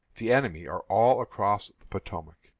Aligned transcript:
The 0.15 0.33
enemy 0.33 0.65
are 0.65 0.79
all 0.89 1.21
across 1.21 1.67
the 1.79 1.85
Potomac. 1.85 2.49